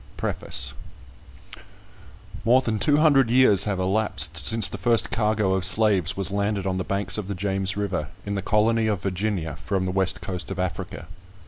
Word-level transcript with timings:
PREFACE 0.17 0.73
MORE 2.43 2.61
than 2.61 2.79
two 2.79 2.97
hundred 2.97 3.29
years 3.29 3.65
have 3.65 3.77
elapsed 3.79 4.35
since 4.35 4.67
the 4.67 4.79
first 4.79 5.11
cargo 5.11 5.53
of 5.53 5.63
slaves 5.63 6.17
was 6.17 6.31
landed 6.31 6.65
on 6.65 6.79
the 6.79 6.83
banks 6.83 7.19
of 7.19 7.27
the 7.27 7.35
James 7.35 7.77
River, 7.77 8.07
in 8.25 8.33
the 8.33 8.41
colony 8.41 8.87
of 8.87 9.03
Virginia, 9.03 9.57
from 9.63 9.85
the 9.85 9.91
West 9.91 10.19
coast 10.19 10.49
of 10.49 10.57
Africa. 10.57 11.05